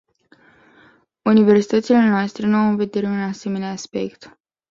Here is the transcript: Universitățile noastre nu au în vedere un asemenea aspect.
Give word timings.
Universitățile 1.29 2.09
noastre 2.09 2.47
nu 2.47 2.57
au 2.57 2.69
în 2.69 2.75
vedere 2.75 3.05
un 3.05 3.19
asemenea 3.21 3.71
aspect. 3.71 4.37